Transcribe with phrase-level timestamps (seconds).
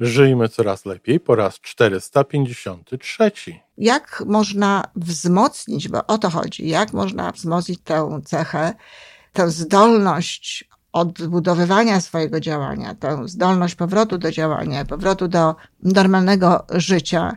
[0.00, 3.30] Żyjmy coraz lepiej po raz 453.
[3.78, 8.74] Jak można wzmocnić, bo o to chodzi, jak można wzmocnić tę cechę,
[9.32, 17.36] tę zdolność odbudowywania swojego działania, tę zdolność powrotu do działania, powrotu do normalnego życia.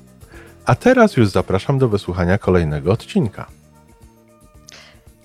[0.71, 3.45] A teraz już zapraszam do wysłuchania kolejnego odcinka.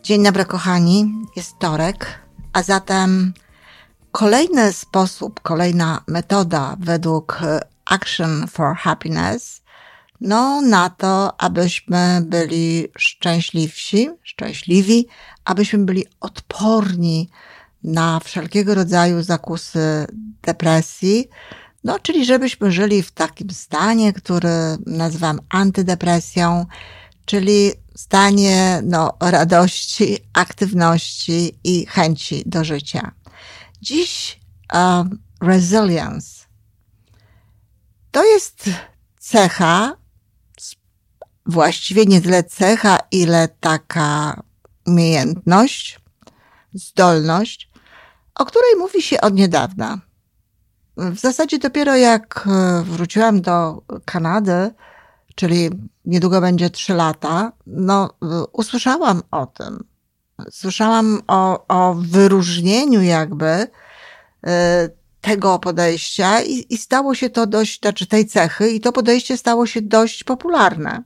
[0.02, 1.12] Dzień dobry, kochani.
[1.37, 2.20] Jest torek,
[2.52, 3.32] a zatem
[4.12, 7.40] kolejny sposób, kolejna metoda według
[7.84, 9.62] Action for Happiness,
[10.21, 15.06] no na to, abyśmy byli szczęśliwsi, szczęśliwi,
[15.45, 17.30] abyśmy byli odporni
[17.84, 20.06] na wszelkiego rodzaju zakusy
[20.43, 21.28] depresji,
[21.87, 24.48] no, czyli żebyśmy żyli w takim stanie, który
[24.87, 26.66] nazywam antydepresją,
[27.24, 33.12] czyli stanie no, radości, aktywności i chęci do życia.
[33.82, 34.40] Dziś
[34.74, 36.46] um, resilience
[38.10, 38.71] to jest
[39.18, 39.96] cecha,
[41.46, 44.43] właściwie nie tyle cecha, ile taka
[44.87, 46.00] umiejętność,
[46.74, 47.71] zdolność,
[48.34, 50.05] o której mówi się od niedawna.
[50.97, 54.71] W zasadzie dopiero jak e, wróciłam do Kanady,
[55.35, 55.71] czyli
[56.05, 58.11] niedługo będzie trzy lata, no
[58.52, 59.85] usłyszałam o tym.
[60.51, 63.67] Słyszałam o, o wyróżnieniu jakby
[64.47, 64.89] e,
[65.21, 69.67] tego podejścia i, i stało się to dość, znaczy tej cechy i to podejście stało
[69.67, 71.03] się dość popularne.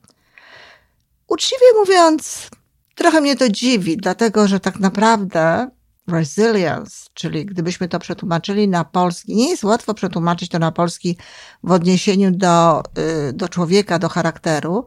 [1.29, 2.49] Uczciwie mówiąc,
[2.95, 5.71] trochę mnie to dziwi, dlatego że tak naprawdę
[6.11, 11.17] resilience, czyli gdybyśmy to przetłumaczyli na polski, nie jest łatwo przetłumaczyć to na polski
[11.63, 12.83] w odniesieniu do,
[13.29, 14.87] y, do człowieka, do charakteru.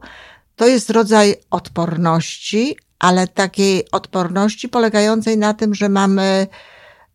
[0.56, 6.46] To jest rodzaj odporności, ale takiej odporności polegającej na tym, że mamy,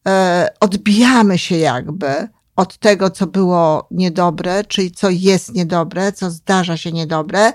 [0.07, 6.77] e, odbijamy się jakby od tego, co było niedobre, czyli co jest niedobre, co zdarza
[6.77, 7.53] się niedobre,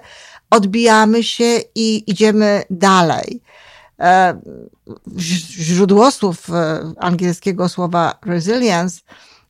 [0.50, 3.42] odbijamy się i idziemy dalej.
[4.00, 4.40] E,
[5.58, 9.00] źródłosłów e, angielskiego słowa resilience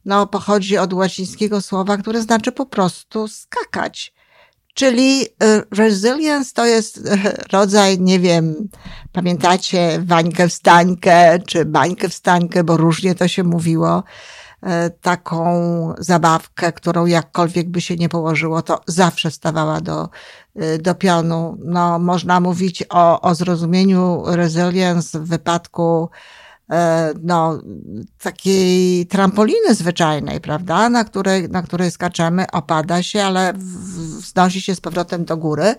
[0.05, 4.15] no, pochodzi od łacińskiego słowa, które znaczy po prostu skakać.
[4.75, 7.11] Czyli e, resilience to jest
[7.53, 8.69] rodzaj, nie wiem,
[9.13, 14.05] pamiętacie Wańkę wstańkę, czy Bańkę wstańkę, bo różnie to się mówiło.
[15.01, 20.09] Taką zabawkę, którą jakkolwiek by się nie położyło, to zawsze stawała do
[20.63, 21.59] Y, do pionu.
[21.65, 26.09] No, można mówić o, o zrozumieniu resilience w wypadku
[26.71, 27.59] e, no,
[28.23, 34.81] takiej trampoliny zwyczajnej, prawda, na której, na której skaczemy, opada się, ale wznosi się z
[34.81, 35.75] powrotem do góry.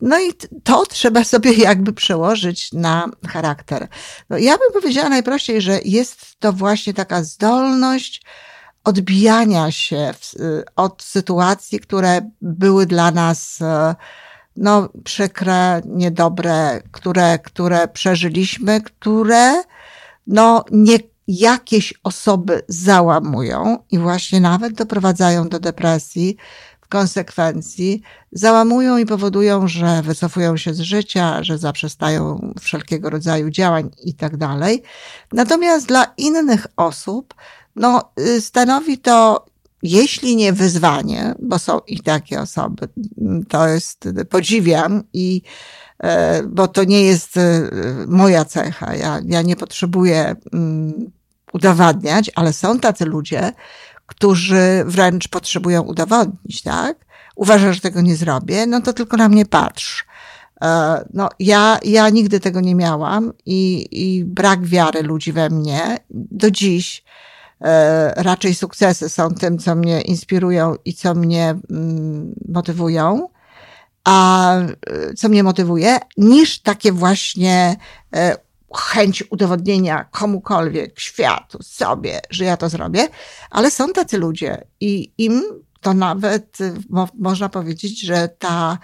[0.00, 0.32] No i
[0.64, 3.88] to trzeba sobie jakby przełożyć na charakter.
[4.30, 8.22] No, ja bym powiedziała najprościej, że jest to właśnie taka zdolność
[8.84, 13.94] odbijania się w, y, od sytuacji, które były dla nas e,
[14.56, 19.62] no, przykre, niedobre, które, które przeżyliśmy, które
[20.26, 20.98] no, nie,
[21.28, 26.36] jakieś osoby załamują i właśnie nawet doprowadzają do depresji,
[26.88, 28.02] konsekwencji
[28.32, 34.36] załamują i powodują, że wycofują się z życia, że zaprzestają wszelkiego rodzaju działań i tak
[34.36, 34.82] dalej.
[35.32, 37.34] Natomiast dla innych osób
[37.76, 39.46] no, y, stanowi to,
[39.82, 42.88] jeśli nie wyzwanie, bo są i takie osoby,
[43.48, 45.42] to jest, podziwiam i
[45.98, 47.70] e, bo to nie jest e,
[48.06, 48.94] moja cecha.
[48.94, 51.10] Ja, ja nie potrzebuję mm,
[51.52, 53.52] udowadniać, ale są tacy ludzie,
[54.06, 57.06] którzy wręcz potrzebują udowodnić, tak?
[57.36, 60.04] Uważasz, że tego nie zrobię, no to tylko na mnie patrz.
[60.62, 65.98] E, no, ja, ja nigdy tego nie miałam i, i brak wiary ludzi we mnie
[66.10, 67.06] do dziś
[67.60, 73.28] E, raczej sukcesy są tym, co mnie inspirują i co mnie mm, motywują,
[74.04, 74.74] a e,
[75.16, 77.76] co mnie motywuje, niż takie właśnie
[78.76, 83.08] chęć udowodnienia komukolwiek, światu, sobie, że ja to zrobię,
[83.50, 85.42] ale są tacy ludzie i im
[85.80, 86.58] to nawet
[86.88, 88.78] mo można powiedzieć, że ta,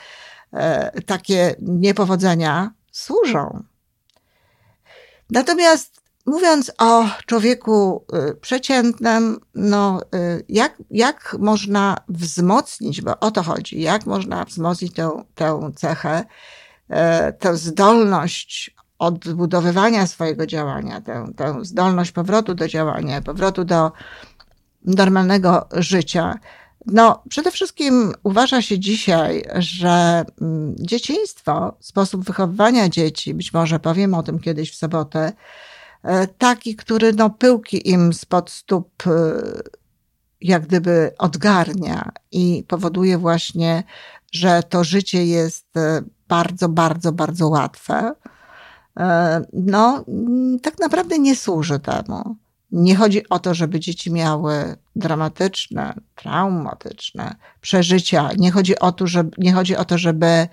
[1.07, 3.63] takie niepowodzenia służą.
[5.31, 13.43] Natomiast mówiąc o człowieku y, przeciętnym, no, y, jak, jak można wzmocnić, bo o to
[13.43, 16.25] chodzi, jak można wzmocnić tę, tę cechę,
[16.89, 18.72] e, tę zdolność
[19.03, 23.93] odbudowywania swojego działania, tę, tę zdolność powrotu do działania, powrotu do
[24.85, 26.39] normalnego życia.
[26.87, 34.15] No, przede wszystkim uważa się dzisiaj, że mm, dzieciństwo, sposób wychowywania dzieci, być może powiem
[34.15, 35.33] o tym kiedyś w sobotę,
[36.03, 39.11] e, taki, który no, pyłki im spod stóp e,
[40.41, 43.83] jak gdyby odgarnia i powoduje właśnie,
[44.33, 48.15] że to życie jest e, bardzo, bardzo, bardzo łatwe.
[49.53, 52.37] No, mm, tak naprawdę nie służy temu.
[52.73, 58.31] Nie chodzi o to, żeby dzieci miały dramatyczne, traumatyczne przeżycia.
[58.39, 60.49] Nie chodzi o to, żeby, nie chodzi o to, żeby e,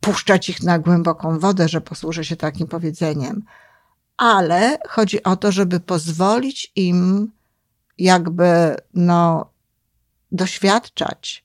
[0.00, 3.42] puszczać ich na głęboką wodę, że posłużę się takim powiedzeniem,
[4.16, 7.32] ale chodzi o to, żeby pozwolić im
[7.98, 9.50] jakby no,
[10.32, 11.44] doświadczać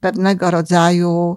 [0.00, 1.36] pewnego rodzaju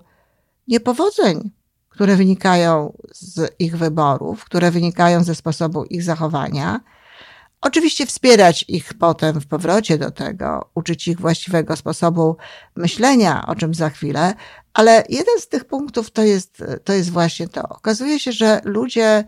[0.67, 1.51] niepowodzeń,
[1.97, 6.79] które wynikają z ich wyborów, które wynikają ze sposobu ich zachowania
[7.61, 12.37] Oczywiście wspierać ich potem w powrocie do tego, uczyć ich właściwego sposobu
[12.75, 14.33] myślenia, o czym za chwilę,
[14.73, 17.61] ale jeden z tych punktów to jest, to jest właśnie to.
[17.69, 19.25] Okazuje się, że ludzie,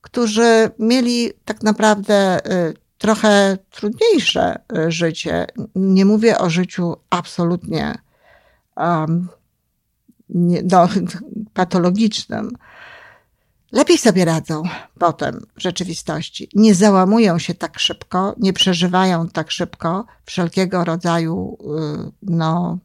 [0.00, 7.94] którzy mieli tak naprawdę y, trochę trudniejsze y, życie, nie mówię o życiu absolutnie
[8.76, 9.28] um,
[10.34, 10.88] nie, no,
[11.54, 12.50] patologicznym,
[13.72, 14.62] lepiej sobie radzą
[14.98, 16.48] potem w rzeczywistości.
[16.54, 21.58] Nie załamują się tak szybko, nie przeżywają tak szybko wszelkiego rodzaju
[22.08, 22.78] y, no,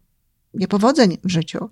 [0.54, 1.70] niepowodzeń w życiu.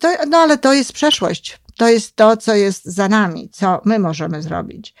[0.00, 1.60] To, no ale to jest przeszłość.
[1.76, 4.94] To jest to, co jest za nami, co my możemy zrobić.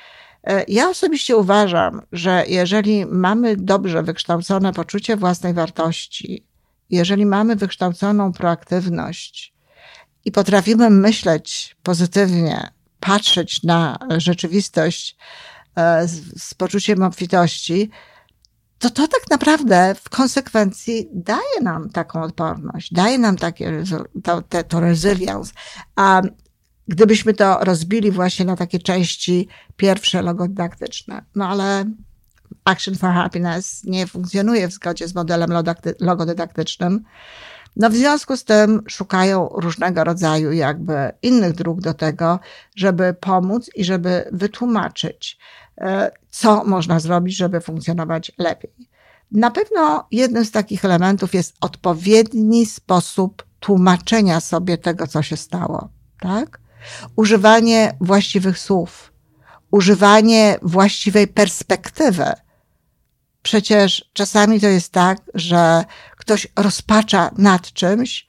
[0.44, 6.46] E, ja osobiście uważam, że jeżeli mamy dobrze wykształcone poczucie własnej wartości,
[6.90, 9.54] jeżeli mamy wykształconą proaktywność,
[10.24, 12.70] i potrafimy myśleć pozytywnie,
[13.00, 15.16] patrzeć na rzeczywistość
[15.76, 17.90] e, z, z poczuciem obfitości,
[18.78, 23.82] to to tak naprawdę w konsekwencji daje nam taką odporność, daje nam takie,
[24.24, 25.52] to, to, to resilience.
[25.96, 26.22] A
[26.88, 31.84] gdybyśmy to rozbili właśnie na takie części pierwsze logodydaktyczne, no ale
[32.64, 35.50] Action for Happiness nie funkcjonuje w zgodzie z modelem
[36.00, 37.04] logodydaktycznym,
[37.76, 42.40] no w związku z tym szukają różnego rodzaju jakby innych dróg do tego,
[42.76, 45.38] żeby pomóc i żeby wytłumaczyć,
[45.78, 48.90] e, co można zrobić, żeby funkcjonować lepiej.
[49.32, 55.88] Na pewno jednym z takich elementów jest odpowiedni sposób tłumaczenia sobie tego, co się stało,
[56.20, 56.60] tak?
[57.16, 59.09] Używanie właściwych słów,
[59.70, 62.32] używanie właściwej perspektywy.
[63.42, 65.84] Przecież czasami to jest tak, że
[66.16, 68.26] ktoś rozpacza nad czymś,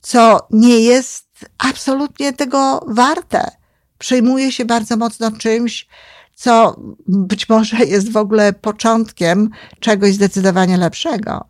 [0.00, 1.26] co nie jest
[1.58, 3.50] absolutnie tego warte.
[3.98, 5.88] Przejmuje się bardzo mocno czymś,
[6.34, 9.50] co być może jest w ogóle początkiem
[9.80, 11.44] czegoś zdecydowanie lepszego.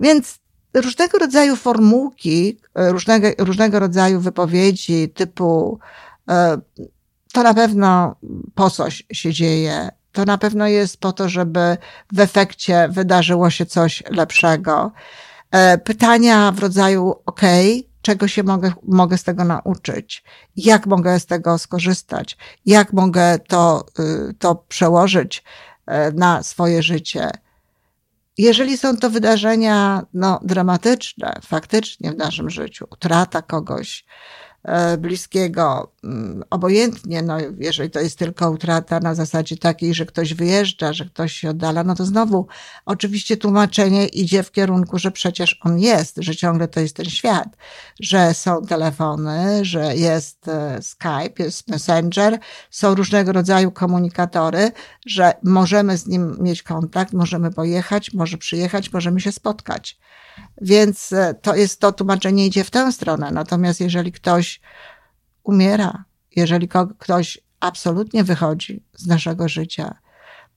[0.00, 0.38] Więc
[0.74, 5.78] różnego rodzaju formułki, różnego, różnego rodzaju wypowiedzi typu
[6.28, 6.58] e,
[7.34, 8.16] to na pewno
[8.54, 11.76] po coś się dzieje, to na pewno jest po to, żeby
[12.12, 14.92] w efekcie wydarzyło się coś lepszego.
[15.50, 17.40] E, pytania w rodzaju, OK,
[18.02, 20.24] czego się mogę, mogę z tego nauczyć?
[20.56, 22.36] Jak mogę z tego skorzystać?
[22.66, 23.86] Jak mogę to,
[24.30, 25.44] y, to przełożyć
[25.86, 27.30] e, na swoje życie?
[28.38, 34.04] Jeżeli są to wydarzenia no, dramatyczne, faktycznie w naszym życiu, utrata kogoś,
[34.64, 35.92] E, bliskiego,
[36.50, 41.32] obojętnie, no, jeżeli to jest tylko utrata na zasadzie takiej, że ktoś wyjeżdża, że ktoś
[41.32, 42.46] się oddala, no to znowu
[42.86, 47.56] oczywiście tłumaczenie idzie w kierunku, że przecież on jest, że ciągle to jest ten świat,
[48.00, 52.38] że są telefony, że jest e, Skype, jest Messenger,
[52.70, 54.72] są różnego rodzaju komunikatory,
[55.06, 59.98] że możemy z nim mieć kontakt, możemy pojechać, może przyjechać, możemy się spotkać.
[60.60, 63.30] Więc e, to jest to tłumaczenie idzie w tę stronę.
[63.30, 64.60] Natomiast jeżeli ktoś
[65.44, 66.04] umiera,
[66.36, 69.98] jeżeli ktoś absolutnie wychodzi z naszego życia,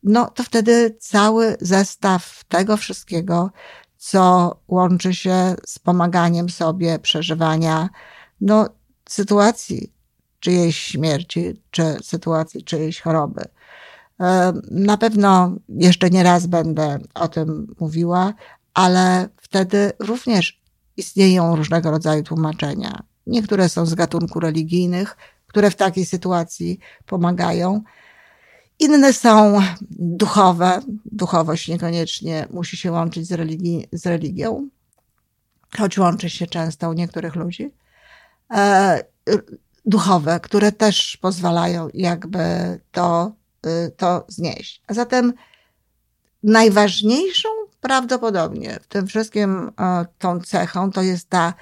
[0.04, 3.52] no to wtedy cały zestaw tego wszystkiego,
[3.98, 7.90] co łączy się z pomaganiem sobie, przeżywania,
[8.42, 8.70] no,
[9.10, 9.94] sytuacji
[10.40, 13.42] czyjejś śmierci, czy sytuacji czyjejś choroby.
[14.72, 18.34] Na pewno jeszcze nie raz będę o tym mówiła,
[18.74, 20.62] ale wtedy również
[20.98, 23.04] istnieją różnego rodzaju tłumaczenia.
[23.28, 25.18] Niektóre są z gatunku religijnych,
[25.48, 27.82] które w takiej sytuacji pomagają.
[28.80, 30.82] Inne są duchowe.
[31.06, 34.70] Duchowość niekoniecznie musi się łączyć z, religii, z religią,
[35.78, 37.74] choć łączy się często u niektórych ludzi.
[38.54, 39.04] E,
[39.88, 42.40] duchowe, które też pozwalają jakby
[42.92, 43.32] to,
[43.66, 44.82] y, to znieść.
[44.88, 45.34] A zatem
[46.44, 47.50] najważniejszą
[47.82, 51.54] prawdopodobnie w tym wszystkim e, tą cechą to jest ta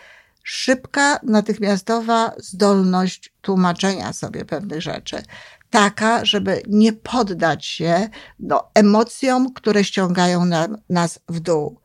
[0.45, 5.23] szybka, natychmiastowa zdolność tłumaczenia sobie pewnych rzeczy.
[5.69, 8.09] Taka, żeby nie poddać się
[8.39, 11.79] no, emocjom, które ściągają nam, nas w dół.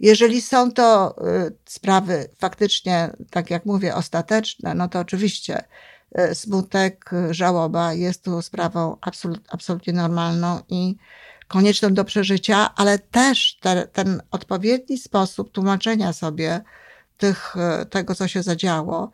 [0.00, 5.64] Jeżeli są to y, sprawy faktycznie, tak jak mówię, ostateczne, no to oczywiście
[6.18, 10.96] y, smutek, żałoba jest tu sprawą absolut, absolutnie normalną i
[11.48, 16.60] konieczną do przeżycia, ale też te, ten odpowiedni sposób tłumaczenia sobie
[17.22, 19.10] tych, y, tego, co się zadziało,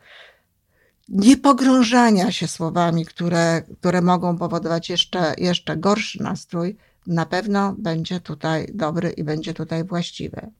[1.09, 8.19] nie pogrążania się słowami, które, które mogą powodować jeszcze, jeszcze gorszy nastrój, na pewno będzie
[8.19, 10.51] tutaj dobry i będzie tutaj właściwy.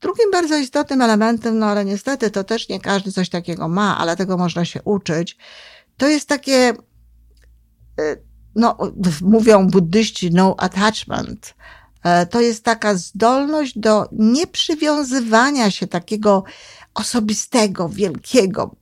[0.00, 4.16] Drugim bardzo istotnym elementem, no ale niestety to też nie każdy coś takiego ma, ale
[4.16, 5.36] tego można się uczyć,
[5.96, 6.72] to jest takie,
[8.00, 8.22] y,
[8.54, 8.78] no,
[9.22, 11.54] mówią buddyści, no attachment.
[12.02, 16.44] E, to jest taka zdolność do nieprzywiązywania się takiego
[16.94, 18.76] osobistego, wielkiego,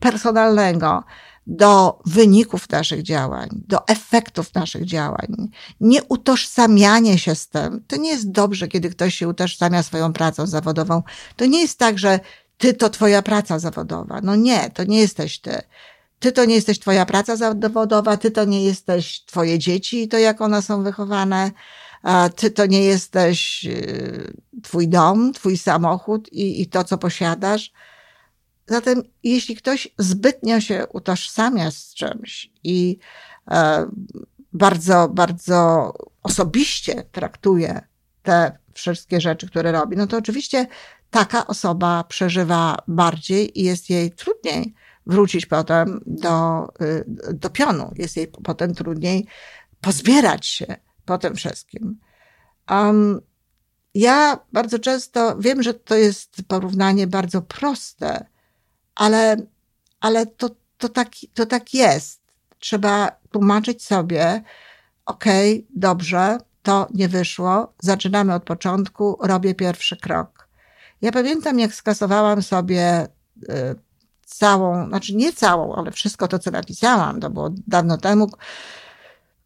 [0.00, 1.04] personalnego
[1.46, 5.50] do wyników naszych działań, do efektów naszych działań.
[5.80, 7.84] Nie utożsamianie się z tym.
[7.86, 11.02] To nie jest dobrze, kiedy ktoś się utożsamia swoją pracą zawodową.
[11.36, 12.20] To nie jest tak, że
[12.58, 14.20] ty to twoja praca zawodowa.
[14.22, 15.62] No nie, to nie jesteś ty.
[16.18, 20.40] Ty to nie jesteś twoja praca zawodowa, ty to nie jesteś twoje dzieci, to jak
[20.40, 21.50] one są wychowane,
[22.36, 27.72] ty to nie jesteś y, twój dom, twój samochód i, i to, co posiadasz
[28.70, 32.98] Zatem, jeśli ktoś zbytnio się utożsamia z czymś i
[33.50, 33.86] e,
[34.52, 35.92] bardzo, bardzo
[36.22, 37.80] osobiście traktuje
[38.22, 40.66] te wszystkie rzeczy, które robi, no to oczywiście
[41.10, 44.74] taka osoba przeżywa bardziej i jest jej trudniej
[45.06, 47.04] wrócić potem do, y,
[47.34, 47.92] do pionu.
[47.96, 49.26] Jest jej potem trudniej
[49.80, 51.98] pozbierać się po tym wszystkim.
[52.70, 53.20] Um,
[53.94, 58.26] ja bardzo często wiem, że to jest porównanie bardzo proste,
[58.94, 59.36] ale,
[60.00, 62.20] ale to, to, tak, to tak jest.
[62.58, 64.42] Trzeba tłumaczyć sobie,
[65.06, 70.48] okej, okay, dobrze, to nie wyszło, zaczynamy od początku, robię pierwszy krok.
[71.02, 73.06] Ja pamiętam, jak skasowałam sobie
[73.48, 73.74] y,
[74.24, 78.30] całą, znaczy nie całą, ale wszystko to, co napisałam, to było dawno temu,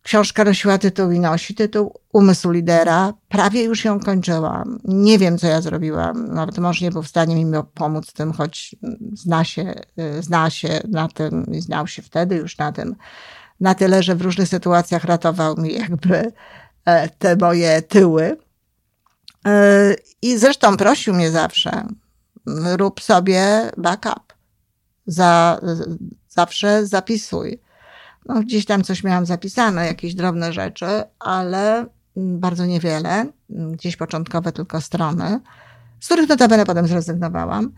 [0.04, 3.12] Książka nosiła tytuł i nosi tytuł Umysł lidera.
[3.28, 4.78] Prawie już ją kończyłam.
[4.84, 6.34] Nie wiem, co ja zrobiłam.
[6.34, 8.76] Nawet mąż nie był w stanie mi pomóc tym, choć
[9.12, 9.74] zna się,
[10.20, 12.96] zna się na tym i znał się wtedy już na tym.
[13.60, 16.32] Na tyle, że w różnych sytuacjach ratował mi jakby
[16.84, 18.36] e, te moje tyły.
[19.46, 21.86] E, I zresztą prosił mnie zawsze,
[22.76, 24.34] rób sobie backup.
[25.06, 25.60] Za,
[26.28, 27.63] zawsze zapisuj
[28.26, 30.86] no, gdzieś tam coś miałam zapisane, jakieś drobne rzeczy,
[31.18, 35.40] ale bardzo niewiele, gdzieś początkowe tylko strony,
[36.00, 37.72] z których notabene potem zrezygnowałam.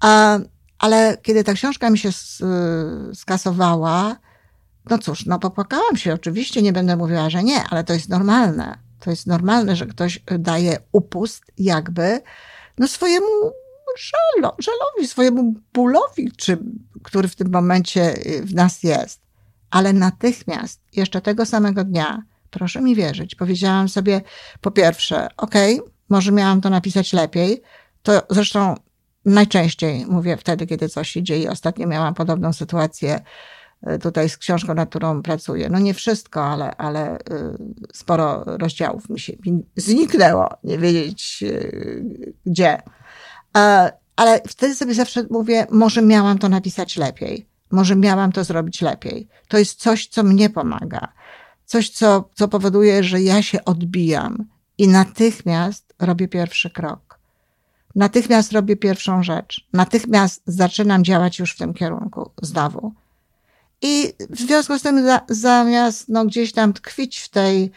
[0.00, 0.38] A,
[0.78, 2.08] ale kiedy ta książka mi się
[3.14, 4.16] skasowała,
[4.90, 6.14] no cóż, no popłakałam się.
[6.14, 8.78] Oczywiście nie będę mówiła, że nie, ale to jest normalne.
[9.00, 12.20] To jest normalne, że ktoś daje upust jakby
[12.78, 13.26] no swojemu
[13.98, 16.58] żalo, żalowi, swojemu bólowi, czy,
[17.02, 19.20] który w tym momencie w nas jest
[19.70, 24.20] ale natychmiast, jeszcze tego samego dnia, proszę mi wierzyć, powiedziałam sobie
[24.60, 27.62] po pierwsze, okej, okay, może miałam to napisać lepiej.
[28.02, 28.74] To zresztą
[29.24, 31.50] najczęściej mówię wtedy, kiedy coś się dzieje.
[31.50, 33.20] Ostatnio miałam podobną sytuację
[33.82, 35.68] e, tutaj z książką, nad którą pracuję.
[35.68, 37.18] No nie wszystko, ale, ale e,
[37.92, 39.32] sporo rozdziałów mi się
[39.76, 41.70] zniknęło, nie wiedzieć e,
[42.46, 42.82] gdzie.
[44.16, 47.49] Ale wtedy sobie zawsze mówię, może miałam to napisać lepiej.
[47.70, 49.28] Może miałam to zrobić lepiej.
[49.48, 51.12] To jest coś, co mnie pomaga.
[51.66, 54.44] Coś, co, co powoduje, że ja się odbijam
[54.78, 57.18] i natychmiast robię pierwszy krok.
[57.94, 59.68] Natychmiast robię pierwszą rzecz.
[59.72, 62.92] Natychmiast zaczynam działać już w tym kierunku znowu.
[63.82, 67.70] I w związku z tym, zamiast no, gdzieś tam tkwić w tej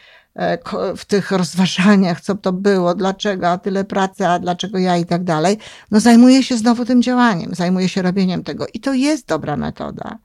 [0.97, 5.23] w tych rozważaniach, co to było, dlaczego, a tyle pracy, a dlaczego ja i tak
[5.23, 5.57] dalej,
[5.91, 8.65] no zajmuję się znowu tym działaniem, zajmuję się robieniem tego.
[8.73, 10.17] I to jest dobra metoda.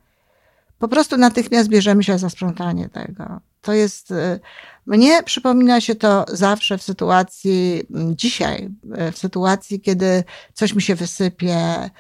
[0.79, 3.41] Po prostu natychmiast bierzemy się za sprzątanie tego.
[3.63, 4.41] To jest, e,
[4.87, 7.83] mnie przypomina się to zawsze w sytuacji,
[8.15, 10.25] dzisiaj, e, w sytuacji, kiedy
[10.55, 11.91] coś mi się wysypie, e,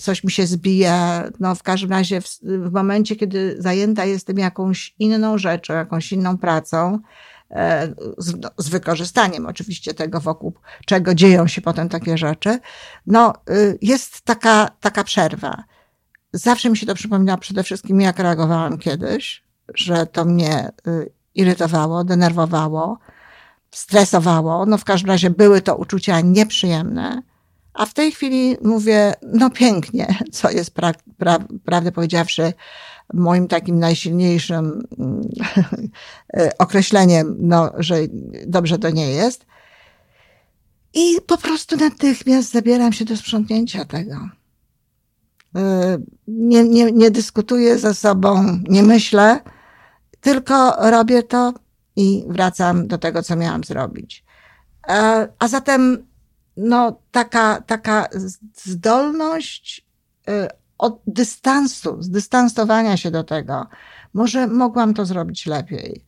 [0.00, 1.22] coś mi się zbije.
[1.40, 6.38] No w każdym razie w, w momencie, kiedy zajęta jestem jakąś inną rzeczą, jakąś inną
[6.38, 6.98] pracą,
[7.50, 10.54] e, z, no, z, wykorzystaniem oczywiście tego, wokół
[10.86, 12.58] czego dzieją się potem takie rzeczy,
[13.06, 15.64] no y, jest taka, taka przerwa.
[16.32, 22.04] Zawsze mi się to przypomina przede wszystkim, jak reagowałam kiedyś, że to mnie y, irytowało,
[22.04, 22.98] denerwowało,
[23.70, 24.66] stresowało.
[24.66, 27.22] No w każdym razie były to uczucia nieprzyjemne.
[27.80, 32.52] A w tej chwili mówię, no pięknie, co jest pra, pra, prawdę powiedziawszy
[33.14, 35.28] moim takim najsilniejszym mm,
[36.58, 37.96] określeniem, no, że
[38.46, 39.46] dobrze to nie jest.
[40.94, 44.16] I po prostu natychmiast zabieram się do sprzątnięcia tego.
[45.56, 45.60] Y,
[46.28, 49.40] nie, nie, nie dyskutuję ze sobą, nie myślę,
[50.20, 51.54] tylko robię to
[51.96, 54.24] i wracam do tego, co miałam zrobić.
[54.88, 56.09] E, a zatem,
[56.56, 58.08] no, taka, taka
[58.64, 59.86] zdolność
[60.28, 63.66] y, od dystansu, zdystansowania się do tego.
[64.14, 66.04] Może mogłam to zrobić lepiej.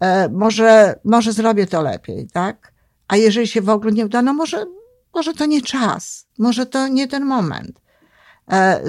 [0.00, 2.72] E, może, może zrobię to lepiej, tak?
[3.08, 4.66] A jeżeli się w ogóle nie uda, no może,
[5.14, 7.80] może to nie czas, może to nie ten moment.
[8.50, 8.82] E,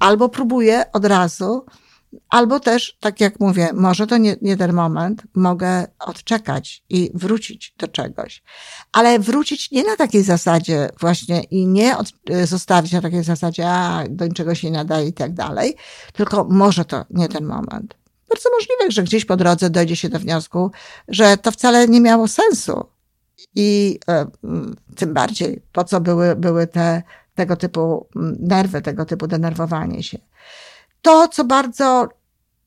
[0.00, 1.64] albo próbuję od razu,
[2.28, 7.74] Albo też, tak jak mówię, może to nie, nie ten moment, mogę odczekać i wrócić
[7.78, 8.42] do czegoś.
[8.92, 12.12] Ale wrócić nie na takiej zasadzie właśnie i nie od,
[12.44, 15.76] zostawić na takiej zasadzie, a do niczego się nie nadaje i tak dalej,
[16.12, 17.94] tylko może to nie ten moment.
[18.28, 20.70] Bardzo możliwe, że gdzieś po drodze dojdzie się do wniosku,
[21.08, 22.84] że to wcale nie miało sensu.
[23.54, 24.26] I e,
[24.96, 27.02] tym bardziej, po co były, były te
[27.34, 28.08] tego typu
[28.40, 30.18] nerwy, tego typu denerwowanie się.
[31.02, 32.08] To, co bardzo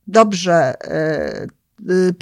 [0.07, 1.47] dobrze, e,
[1.89, 2.15] y,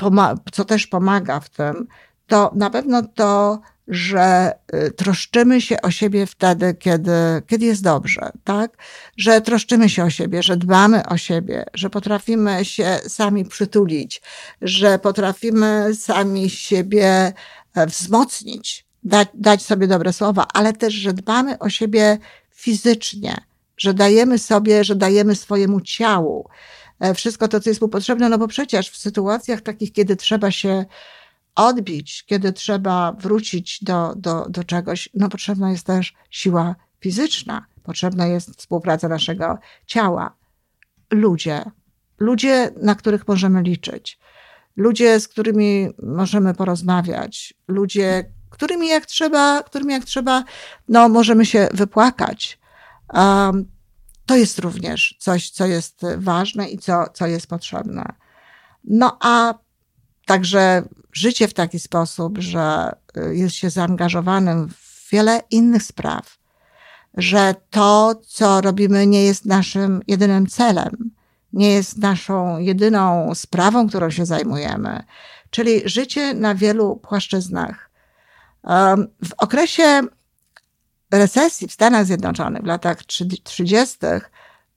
[0.51, 1.87] co też pomaga w tym,
[2.27, 7.11] to na pewno to, że y, troszczymy się o siebie wtedy, kiedy,
[7.47, 8.77] kiedy jest dobrze, tak?
[9.17, 14.21] Że troszczymy się o siebie, że dbamy o siebie, że potrafimy się sami przytulić,
[14.61, 17.33] że potrafimy sami siebie
[17.75, 22.17] e, wzmocnić, dać, dać sobie dobre słowa, ale też, że dbamy o siebie
[22.51, 23.35] fizycznie,
[23.77, 26.49] że dajemy sobie, że dajemy swojemu ciału
[26.99, 30.51] e, wszystko to, co jest mu potrzebne, no bo przecież w sytuacjach takich, kiedy trzeba
[30.51, 30.85] się
[31.55, 38.27] odbić, kiedy trzeba wrócić do, do, do czegoś, no potrzebna jest też siła fizyczna, potrzebna
[38.27, 40.35] jest współpraca naszego ciała.
[41.11, 41.63] Ludzie,
[42.19, 44.19] ludzie, na których możemy liczyć,
[44.75, 50.43] ludzie, z którymi możemy porozmawiać, ludzie, którymi jak trzeba, którymi jak trzeba,
[50.87, 52.59] no możemy się wypłakać,
[54.25, 58.13] to jest również coś, co jest ważne i co, co jest potrzebne.
[58.83, 59.53] No a
[60.25, 66.37] także życie w taki sposób, że y, jest się zaangażowanym w wiele innych spraw,
[67.17, 71.11] że to, co robimy, nie jest naszym jedynym celem,
[71.53, 75.03] nie jest naszą jedyną sprawą, którą się zajmujemy,
[75.49, 77.89] czyli życie na wielu płaszczyznach.
[79.25, 80.01] W okresie
[81.11, 83.03] recesji w Stanach Zjednoczonych w latach
[83.43, 83.97] 30.,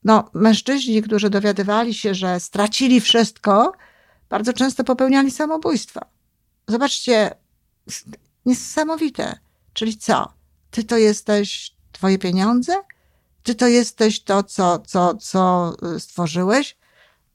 [0.05, 3.73] no, mężczyźni, którzy dowiadywali się, że stracili wszystko,
[4.29, 6.01] bardzo często popełniali samobójstwa.
[6.68, 7.31] Zobaczcie,
[8.47, 9.38] niesamowite.
[9.73, 10.33] Czyli co?
[10.70, 12.73] Ty to jesteś twoje pieniądze?
[13.42, 16.77] Ty to jesteś to, co, co, co y, stworzyłeś?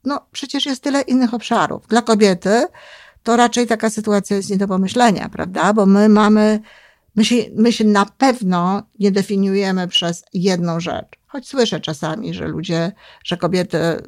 [0.04, 1.86] No, przecież jest tyle innych obszarów.
[1.86, 2.66] Dla kobiety
[3.22, 5.72] to raczej taka sytuacja jest nie do pomyślenia, prawda?
[5.72, 6.60] Bo my mamy
[7.20, 11.06] My się, my się na pewno nie definiujemy przez jedną rzecz.
[11.26, 12.92] Choć słyszę czasami, że ludzie,
[13.24, 14.02] że kobiety y,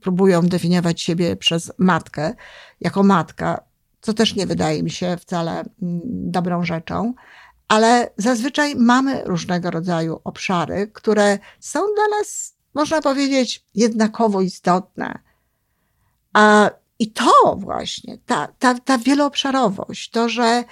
[0.00, 2.34] próbują definiować siebie przez matkę,
[2.80, 3.64] jako matka,
[4.00, 7.14] co też nie wydaje mi się wcale mm, dobrą rzeczą,
[7.68, 15.18] ale zazwyczaj mamy różnego rodzaju obszary, które są dla nas, można powiedzieć, jednakowo istotne.
[16.32, 20.64] A, I to właśnie, ta, ta, ta wieloobszarowość, to, że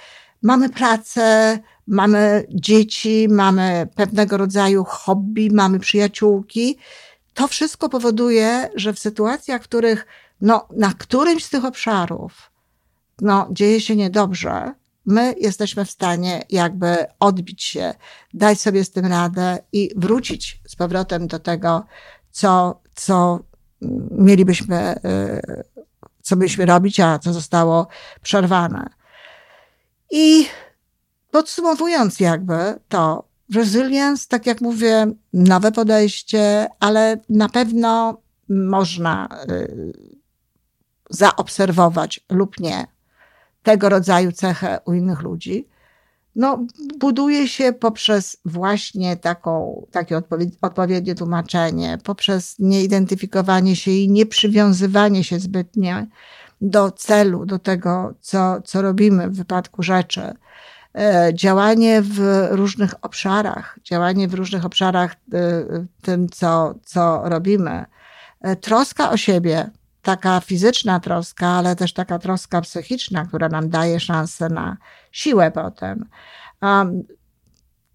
[0.45, 6.77] mamy pracę, mamy dzieci, mamy pewnego rodzaju hobby, mamy przyjaciółki.
[7.33, 10.05] To wszystko powoduje, że w sytuacjach, w których
[10.41, 12.51] no, na którymś z tych obszarów
[13.21, 14.73] no, dzieje się niedobrze,
[15.05, 17.93] my jesteśmy w stanie jakby odbić się,
[18.33, 21.85] dać sobie z tym radę i wrócić z powrotem do tego,
[22.31, 23.39] co, co
[24.11, 25.63] mielibyśmy, y,
[26.21, 27.87] co byliśmy robić, a co zostało
[28.21, 28.89] przerwane.
[30.17, 30.45] I
[31.31, 33.23] podsumowując jakby to,
[33.55, 39.93] resilience, tak jak mówię, nowe podejście, ale na pewno można y,
[41.09, 42.87] zaobserwować lub nie
[43.63, 45.67] tego rodzaju cechę u innych ludzi.
[46.35, 46.65] no,
[46.99, 50.21] buduje się poprzez właśnie taką, takie
[50.61, 55.95] odpowiednie tłumaczenie, poprzez nieidentyfikowanie się i nieprzywiązywanie się zbytnio
[56.65, 60.33] do celu, do tego, co, co robimy w wypadku rzeczy.
[60.97, 65.17] E, działanie w różnych obszarach, działanie w różnych obszarach e,
[66.01, 67.85] tym, co, co robimy.
[68.41, 69.69] E, troska o siebie,
[70.01, 74.77] taka fizyczna troska, ale też taka troska psychiczna, która nam daje szansę na
[75.11, 76.05] siłę potem.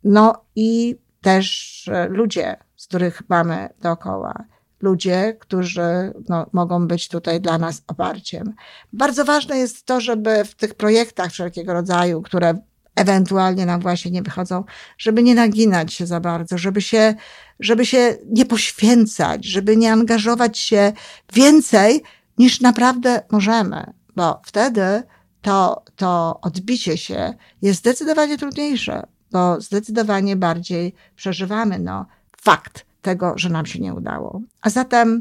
[0.05, 4.45] No i też ludzie, z których mamy dookoła.
[4.81, 8.55] Ludzie, którzy no, mogą być tutaj dla nas oparciem.
[8.93, 12.55] Bardzo ważne jest to, żeby w tych projektach wszelkiego rodzaju, które
[12.97, 14.64] ewentualnie nam właśnie nie wychodzą,
[14.99, 17.14] żeby nie naginać się za bardzo, żeby się,
[17.61, 20.93] żeby się nie poświęcać, żeby nie angażować się
[21.33, 22.03] więcej
[22.38, 25.03] niż naprawdę możemy, bo wtedy
[25.43, 32.07] to, to odbicie się jest zdecydowanie trudniejsze, bo zdecydowanie bardziej przeżywamy no,
[32.43, 34.41] fakt tego, że nam się nie udało.
[34.63, 35.21] A zatem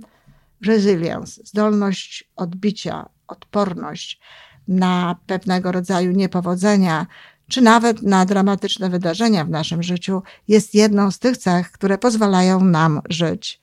[0.66, 4.20] resilience, zdolność odbicia, odporność
[4.68, 7.08] na pewnego rodzaju niepowodzenia,
[7.50, 12.64] czy nawet na dramatyczne wydarzenia w naszym życiu, jest jedną z tych cech, które pozwalają
[12.64, 13.62] nam żyć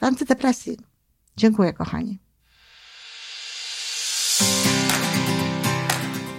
[0.00, 0.76] w antydepresji.
[1.36, 2.18] Dziękuję, kochani.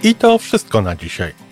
[0.02, 1.51] I to wszystko na dzisiaj.